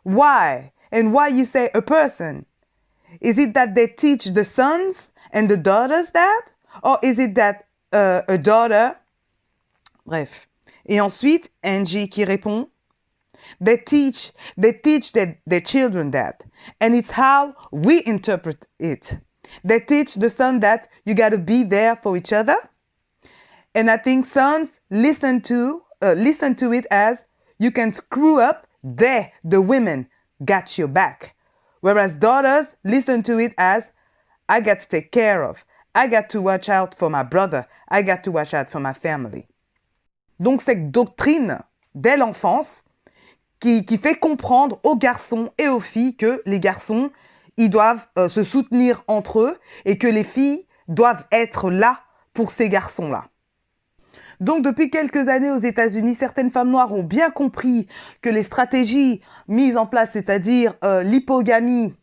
[0.04, 0.72] Why?
[0.92, 2.46] And why you say a person?
[3.20, 6.52] Is it that they teach the sons and the daughters that?
[6.84, 8.98] Or is it that uh, a daughter...
[10.06, 10.48] Bref.
[10.88, 12.68] Et ensuite, Angie qui répond,
[13.60, 16.44] They teach, they teach their, their children that.
[16.80, 19.18] And it's how we interpret it.
[19.64, 22.56] They teach the son that you got to be there for each other.
[23.74, 27.24] And I think sons listen to, uh, listen to it as
[27.60, 30.08] you can screw up, they, the women,
[30.46, 31.36] got your back.
[31.82, 33.90] Whereas daughters listen to it as
[34.50, 35.66] I got to take care of.
[35.98, 37.66] I got to watch out for my brother.
[37.90, 39.48] I got to watch out for my family.
[40.40, 41.58] Donc cette doctrine
[41.96, 42.84] dès l'enfance
[43.60, 47.10] qui, fait comprendre aux garçons et aux filles que les garçons,
[47.58, 52.02] ils doivent euh, se soutenir entre eux et que les filles doivent être là
[52.36, 53.26] pour ces garçons-là.
[54.40, 57.88] Donc depuis quelques années aux États-Unis, certaines femmes noires ont bien compris
[58.22, 61.96] que les stratégies mises en place, c'est-à-dire euh, l'hypogamie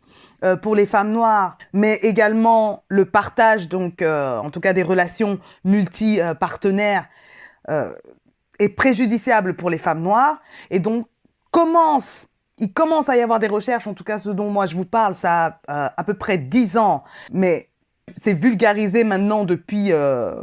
[0.42, 4.82] euh, pour les femmes noires, mais également le partage, donc euh, en tout cas des
[4.82, 7.06] relations multi-partenaires,
[8.58, 10.42] est préjudiciable pour les femmes noires.
[10.70, 11.06] Et donc
[11.50, 12.26] commence
[12.58, 14.84] il commence à y avoir des recherches, en tout cas ce dont moi je vous
[14.84, 17.68] parle, ça a à peu près 10 ans, mais
[18.16, 20.42] c'est vulgarisé maintenant depuis euh,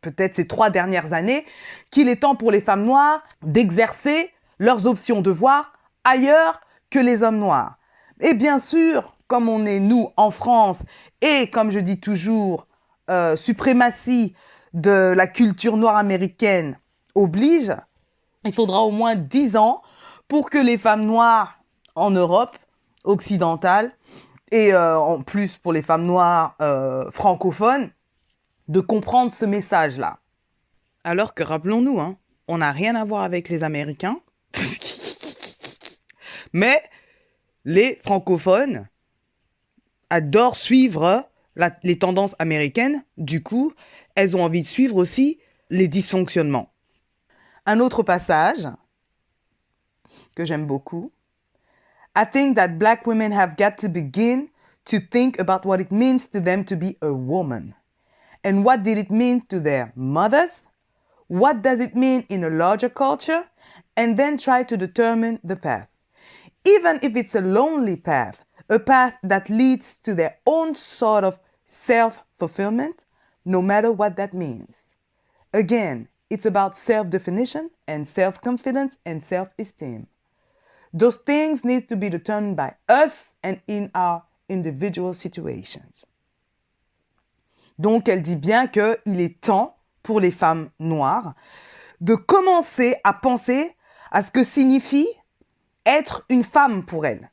[0.00, 1.44] peut-être ces trois dernières années,
[1.90, 5.72] qu'il est temps pour les femmes noires d'exercer leurs options de voir
[6.04, 6.60] ailleurs
[6.90, 7.78] que les hommes noirs.
[8.20, 10.82] Et bien sûr, comme on est nous en France,
[11.20, 12.66] et comme je dis toujours,
[13.10, 14.34] euh, suprématie
[14.72, 16.78] de la culture noire américaine
[17.14, 17.72] oblige,
[18.44, 19.82] il faudra au moins dix ans
[20.26, 21.58] pour que les femmes noires
[21.94, 22.56] en Europe
[23.04, 23.92] occidentale
[24.50, 27.90] et euh, en plus pour les femmes noires euh, francophones
[28.68, 30.18] de comprendre ce message-là.
[31.04, 32.16] Alors que rappelons-nous, hein,
[32.48, 34.18] on n'a rien à voir avec les Américains,
[36.52, 36.82] mais
[37.64, 38.88] les francophones
[40.10, 41.28] adorent suivre
[41.82, 43.72] les tendances américaines, du coup,
[44.14, 45.38] elles ont envie de suivre aussi
[45.70, 46.72] les dysfonctionnements.
[47.66, 48.68] Un autre passage
[50.36, 51.12] que j'aime beaucoup.
[52.16, 54.48] I think that black women have got to begin
[54.84, 57.74] to think about what it means to them to be a woman.
[58.44, 60.62] And what did it mean to their mothers?
[61.28, 63.44] What does it mean in a larger culture?
[63.96, 65.88] And then try to determine the path.
[66.64, 71.38] Even if it's a lonely path, a path that leads to their own sort of
[71.66, 73.04] self fulfillment,
[73.44, 74.82] no matter what that means.
[75.52, 80.06] Again, it's about self definition and self confidence and self esteem.
[80.92, 86.06] Those things need to be determined by us and in our individual situations.
[87.78, 91.34] Donc elle dit bien qu'il est temps pour les femmes noires
[92.00, 93.74] de commencer à penser
[94.10, 95.08] à ce que signifie
[95.84, 97.30] être une femme pour elles,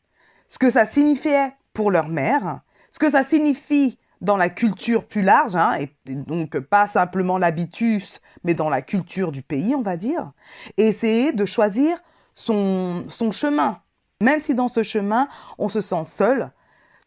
[0.51, 2.59] ce que ça signifiait pour leur mère,
[2.91, 8.19] ce que ça signifie dans la culture plus large, hein, et donc pas simplement l'habitus,
[8.43, 10.33] mais dans la culture du pays, on va dire,
[10.75, 11.97] et essayer de choisir
[12.35, 13.79] son, son chemin.
[14.21, 16.51] Même si dans ce chemin, on se sent seul,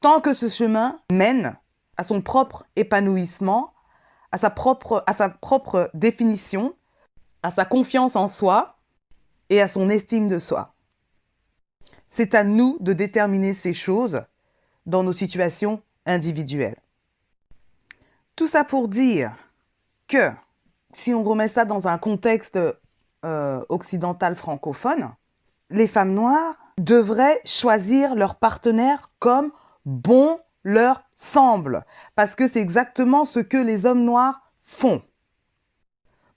[0.00, 1.54] tant que ce chemin mène
[1.98, 3.74] à son propre épanouissement,
[4.33, 6.74] à sa propre, à sa propre définition,
[7.42, 8.78] à sa confiance en soi
[9.50, 10.74] et à son estime de soi.
[12.09, 14.23] C'est à nous de déterminer ces choses
[14.87, 16.79] dans nos situations individuelles.
[18.37, 19.33] Tout ça pour dire
[20.09, 20.31] que
[20.93, 22.59] si on remet ça dans un contexte
[23.25, 25.11] euh, occidentale francophone,
[25.71, 29.53] les femmes noires devraient choisir leur partenaire comme
[29.85, 35.03] bon leur semble, parce que c'est exactement ce que les hommes noirs font.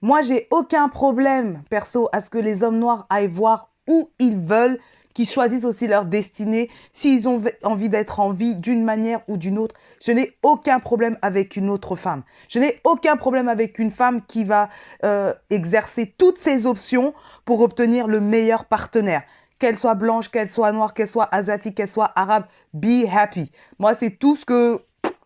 [0.01, 4.37] Moi, j'ai aucun problème, perso, à ce que les hommes noirs aillent voir où ils
[4.37, 4.79] veulent,
[5.17, 9.57] qu'ils choisissent aussi leur destinée, s'ils ont envie d'être en vie d'une manière ou d'une
[9.57, 9.73] autre.
[9.99, 12.21] Je n'ai aucun problème avec une autre femme.
[12.49, 14.69] Je n'ai aucun problème avec une femme qui va
[15.03, 19.23] euh, exercer toutes ses options pour obtenir le meilleur partenaire.
[19.57, 23.51] Qu'elle soit blanche, qu'elle soit noire, qu'elle soit asiatique, qu'elle soit arabe, be happy.
[23.79, 24.83] Moi, c'est tout ce que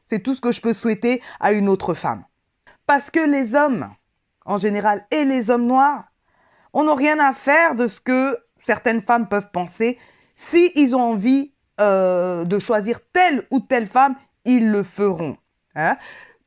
[0.08, 2.24] c'est tout ce que je peux souhaiter à une autre femme.
[2.88, 3.90] Parce que les hommes,
[4.46, 6.06] en général, et les hommes noirs,
[6.72, 9.98] on n'a rien à faire de ce que certaines femmes peuvent penser.
[10.36, 15.36] Si ils ont envie euh, de choisir telle ou telle femme, ils le feront.
[15.76, 15.98] Hein.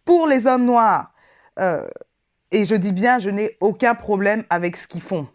[0.04, 1.12] Pour les hommes noirs,
[1.58, 1.86] euh,
[2.50, 5.26] et je dis bien, je n'ai aucun problème avec ce qu'ils font.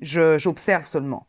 [0.00, 1.26] J'observe seulement.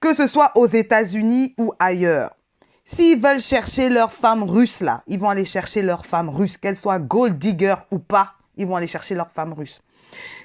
[0.00, 2.36] Que ce soit aux États-Unis ou ailleurs.
[2.84, 6.76] S'ils veulent chercher leur femme russe là, ils vont aller chercher leur femme russe, qu'elle
[6.76, 9.80] soit gold digger ou pas, ils vont aller chercher leur femme russe.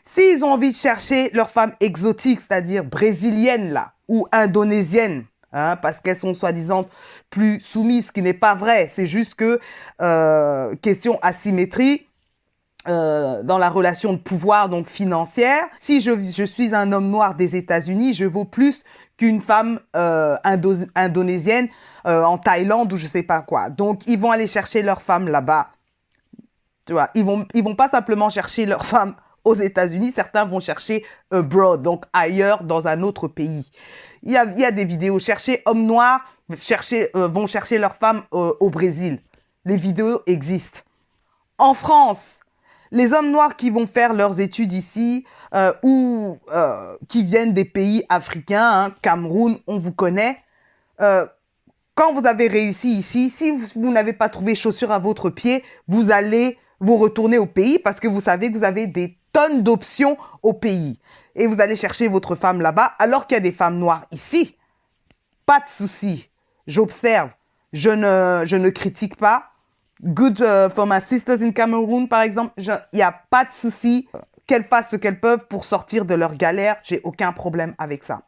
[0.04, 5.26] S'ils ont envie de chercher leur femme exotique, c'est-à-dire brésilienne là, ou indonésienne,
[5.58, 6.86] Hein, parce qu'elles sont soi-disant
[7.30, 8.88] plus soumises, ce qui n'est pas vrai.
[8.90, 9.62] C'est juste que,
[10.02, 12.08] euh, question asymétrie,
[12.90, 15.64] euh, dans la relation de pouvoir donc financière.
[15.80, 18.84] Si je, suis un homme noir des États-Unis, je vaux plus
[19.16, 20.36] qu'une femme euh,
[20.94, 21.70] indonésienne
[22.04, 23.72] en Thaïlande ou je sais pas quoi.
[23.72, 25.70] Donc ils vont aller chercher leur femme là-bas.
[27.16, 31.84] Ils vont ils vont pas simplement chercher leur femme aux États-Unis, certains vont chercher abroad,
[31.84, 33.70] donc ailleurs dans un autre pays.
[34.24, 36.22] Il y a, il y a des vidéos chercher hommes noirs
[36.58, 39.20] chercher, vont chercher leur femme au Brésil.
[39.66, 40.80] Les vidéos existent.
[41.58, 42.40] En France,
[42.92, 47.66] les hommes noirs qui vont faire leurs études ici euh, ou euh, qui viennent des
[47.66, 50.38] pays africains, hein, Cameroun, on vous connaît,
[51.02, 51.26] euh,
[51.96, 56.12] quand vous avez réussi ici, si vous, n'avez pas trouvé chaussures à votre pied, vous
[56.12, 60.18] allez vous retourner au pays parce que vous savez que vous avez des tonnes d'options
[60.44, 61.00] au pays.
[61.36, 64.56] Et vous allez chercher votre femme là-bas alors qu'il y a des femmes noires ici.
[65.46, 66.30] Pas de souci.
[66.68, 67.32] J'observe.
[67.74, 69.52] Je ne, je ne critique pas
[70.04, 72.54] good uh, for my sisters in Cameroon, par exemple.
[72.58, 74.08] Il n'y a pas de souci
[74.48, 76.78] qu'elles fassent ce qu'elles peuvent pour sortir de leur galère.
[76.84, 78.22] J'ai aucun problème avec ça.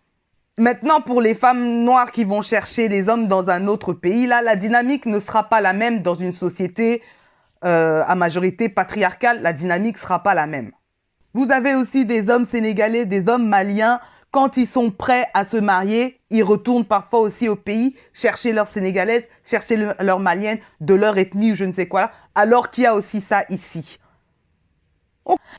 [0.57, 4.41] Maintenant, pour les femmes noires qui vont chercher les hommes dans un autre pays, là,
[4.41, 7.03] la dynamique ne sera pas la même dans une société
[7.63, 9.41] euh, à majorité patriarcale.
[9.41, 10.71] La dynamique sera pas la même.
[11.33, 13.99] Vous avez aussi des hommes sénégalais, des hommes maliens
[14.31, 18.67] quand ils sont prêts à se marier, ils retournent parfois aussi au pays chercher leur
[18.67, 22.87] sénégalaise, chercher leur malienne de leur ethnie ou je ne sais quoi, alors qu'il y
[22.87, 23.99] a aussi ça ici.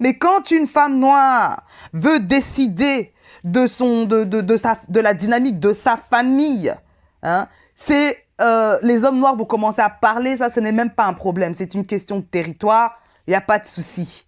[0.01, 3.13] Mais quand une femme noire veut décider
[3.45, 6.75] de son de, de, de, sa, de la dynamique de sa famille,
[7.23, 11.07] hein, c'est euh, les hommes noirs vont commencer à parler, ça ce n'est même pas
[11.07, 14.27] un problème, c'est une question de territoire, il n'y a pas de souci.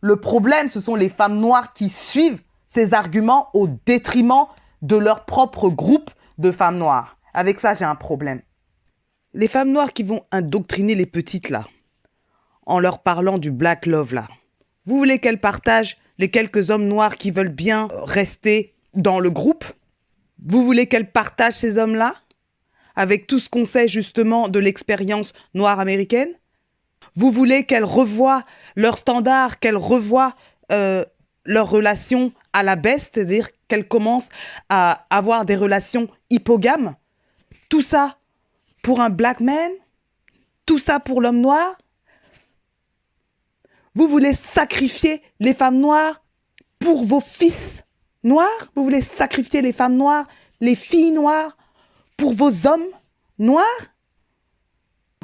[0.00, 4.46] Le problème, ce sont les femmes noires qui suivent ces arguments au détriment
[4.82, 7.18] de leur propre groupe de femmes noires.
[7.34, 8.40] Avec ça, j'ai un problème.
[9.34, 11.66] Les femmes noires qui vont indoctriner les petites là,
[12.66, 14.28] en leur parlant du black love là.
[14.84, 19.64] Vous voulez qu'elles partagent les quelques hommes noirs qui veulent bien rester dans le groupe?
[20.44, 22.14] Vous voulez qu'elles partagent ces hommes-là?
[22.96, 26.32] Avec tout ce qu'on sait justement de l'expérience noire américaine.
[27.14, 28.44] Vous voulez qu'elles revoient
[28.76, 30.34] leurs standards, qu'elles revoient
[30.72, 31.04] euh,
[31.44, 34.28] leurs relations à la baisse, c'est-à-dire qu'elles commencent
[34.68, 36.94] à avoir des relations hypogames.
[37.68, 38.18] Tout ça
[38.82, 39.70] pour un black man?
[40.66, 41.76] Tout ça pour l'homme noir?
[43.94, 46.22] Vous voulez sacrifier les femmes noires
[46.78, 47.82] pour vos fils
[48.22, 48.46] noirs?
[48.76, 50.26] Vous voulez sacrifier les femmes noires,
[50.60, 51.56] les filles noires
[52.20, 52.86] pour vos hommes
[53.38, 53.64] noirs?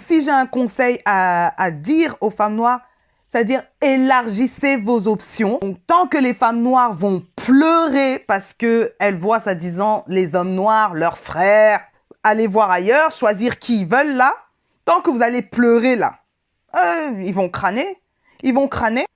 [0.00, 2.80] Si j'ai un conseil à, dire aux femmes noires,
[3.28, 5.60] c'est-à-dire élargissez vos options.
[5.86, 10.54] tant que les femmes noires vont pleurer parce que elles voient, ça disant, les hommes
[10.54, 11.80] noirs, leurs frères,
[12.22, 14.32] aller voir ailleurs, choisir qui ils veulent là,
[14.84, 16.20] tant que vous allez pleurer là,
[17.18, 18.00] ils vont crâner,
[18.42, 19.06] ils vont crâner.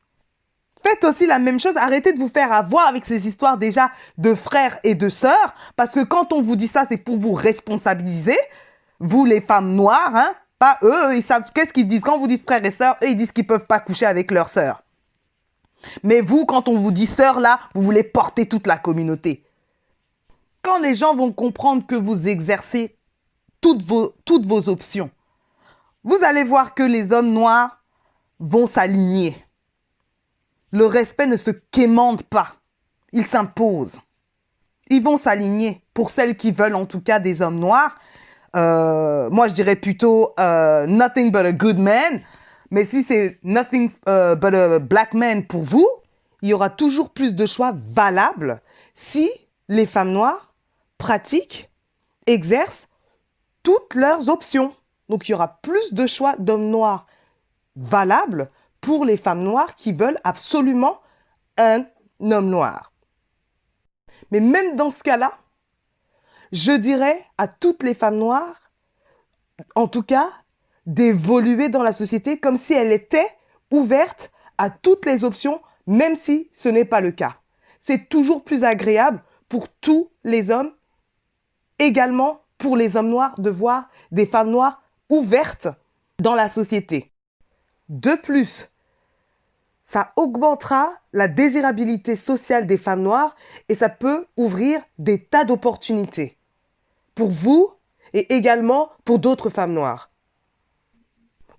[0.82, 4.34] Faites aussi la même chose, arrêtez de vous faire avoir avec ces histoires déjà de
[4.34, 8.38] frères et de sœurs, parce que quand on vous dit ça, c'est pour vous responsabiliser,
[8.98, 12.02] vous les femmes noires, hein, pas eux, ils savent qu'est-ce qu'ils disent.
[12.02, 14.48] Quand vous dites frères et sœurs, eux, ils disent qu'ils peuvent pas coucher avec leurs
[14.48, 14.82] sœurs.
[16.02, 19.44] Mais vous, quand on vous dit sœur, là, vous voulez porter toute la communauté.
[20.62, 22.96] Quand les gens vont comprendre que vous exercez
[23.62, 25.10] vos, toutes vos options,
[26.04, 27.82] vous allez voir que les hommes noirs
[28.38, 29.36] vont s'aligner.
[30.72, 32.54] Le respect ne se quémande pas,
[33.12, 33.98] il s'impose.
[34.88, 37.96] Ils vont s'aligner pour celles qui veulent en tout cas des hommes noirs
[38.56, 42.20] euh, moi, je dirais plutôt euh, Nothing but a good man.
[42.70, 45.88] Mais si c'est Nothing euh, but a black man pour vous,
[46.42, 48.60] il y aura toujours plus de choix valables
[48.94, 49.30] si
[49.68, 50.54] les femmes noires
[50.98, 51.70] pratiquent,
[52.26, 52.88] exercent
[53.62, 54.72] toutes leurs options.
[55.08, 57.06] Donc, il y aura plus de choix d'hommes noirs
[57.76, 58.48] valables
[58.80, 61.00] pour les femmes noires qui veulent absolument
[61.58, 61.84] un
[62.20, 62.92] homme noir.
[64.30, 65.32] Mais même dans ce cas-là,
[66.52, 68.70] je dirais à toutes les femmes noires,
[69.74, 70.30] en tout cas,
[70.86, 73.28] d'évoluer dans la société comme si elles étaient
[73.70, 77.36] ouvertes à toutes les options, même si ce n'est pas le cas.
[77.80, 80.72] C'est toujours plus agréable pour tous les hommes,
[81.78, 85.68] également pour les hommes noirs, de voir des femmes noires ouvertes
[86.18, 87.12] dans la société.
[87.88, 88.69] De plus,
[89.90, 93.34] ça augmentera la désirabilité sociale des femmes noires
[93.68, 96.38] et ça peut ouvrir des tas d'opportunités
[97.16, 97.72] pour vous
[98.12, 100.12] et également pour d'autres femmes noires.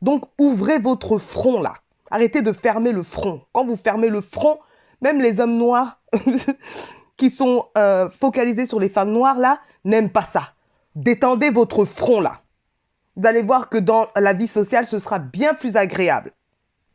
[0.01, 1.73] Donc ouvrez votre front là.
[2.09, 3.41] Arrêtez de fermer le front.
[3.51, 4.59] Quand vous fermez le front,
[5.01, 5.99] même les hommes noirs
[7.17, 10.53] qui sont euh, focalisés sur les femmes noires là n'aiment pas ça.
[10.95, 12.39] Détendez votre front là.
[13.17, 16.31] Vous allez voir que dans la vie sociale, ce sera bien plus agréable.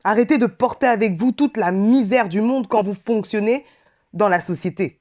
[0.07, 3.67] Arrêtez de porter avec vous toute la misère du monde quand vous fonctionnez
[4.13, 5.01] dans la société.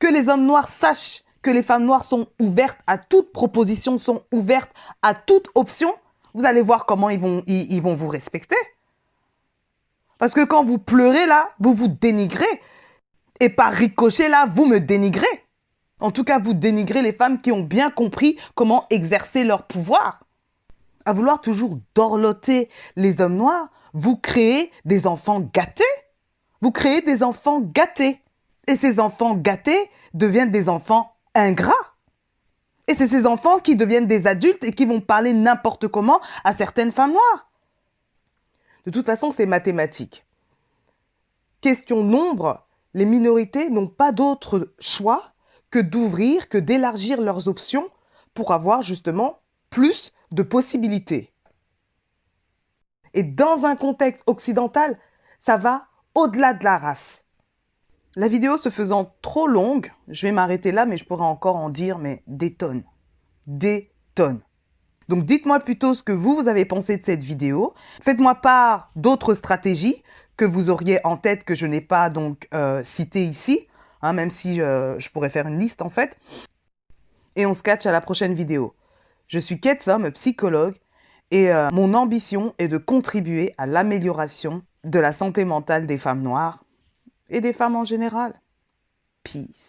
[0.00, 4.22] Que les hommes noirs sachent que les femmes noires sont ouvertes à toute proposition, sont
[4.30, 4.70] ouvertes
[5.00, 5.94] à toute option,
[6.34, 8.58] vous allez voir comment ils vont, vous respecter.
[10.18, 12.44] Parce que quand vous pleurez là, vous vous dénigrez.
[13.40, 15.46] Et par ricochet là, vous me dénigrez.
[16.00, 20.20] En tout cas, vous dénigrez les femmes qui ont bien compris comment exercer leur pouvoir.
[21.08, 25.82] À vouloir toujours dorloter les hommes noirs, vous créez des enfants gâtés.
[26.60, 28.20] Vous créez des enfants gâtés.
[28.66, 31.72] Et ces enfants gâtés deviennent des enfants ingrats.
[32.88, 36.52] Et c'est ces enfants qui deviennent des adultes et qui vont parler n'importe comment à
[36.52, 37.50] certaines femmes noires.
[38.84, 40.26] De toute façon, c'est mathématique.
[41.62, 45.32] Question nombre, les minorités n'ont pas d'autre choix
[45.70, 47.88] que d'ouvrir, que d'élargir leurs options
[48.34, 49.38] pour avoir justement
[49.70, 51.32] plus de possibilités.
[53.14, 54.98] Et dans un contexte occidental,
[55.40, 57.24] ça va au-delà de la race.
[58.16, 61.70] La vidéo se faisant trop longue, je vais m'arrêter là, mais je pourrais encore en
[61.70, 62.82] dire, mais des tonnes.
[63.46, 64.40] Des tonnes.
[65.08, 67.74] Donc dites-moi plutôt ce que vous, vous avez pensé de cette vidéo.
[68.02, 70.02] Faites-moi part d'autres stratégies
[70.36, 73.66] que vous auriez en tête que je n'ai pas donc euh, citées ici,
[74.02, 76.18] hein, même si euh, je pourrais faire une liste en fait.
[77.36, 78.74] Et on se catch à la prochaine vidéo.
[79.28, 80.74] Je suis Ketsom, psychologue,
[81.30, 86.22] et euh, mon ambition est de contribuer à l'amélioration de la santé mentale des femmes
[86.22, 86.64] noires
[87.28, 88.40] et des femmes en général.
[89.22, 89.67] Peace.